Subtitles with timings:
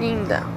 [0.00, 0.55] linda.